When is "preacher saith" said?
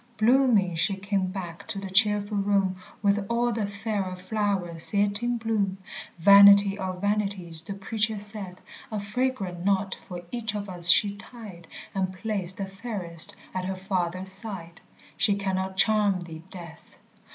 7.75-8.57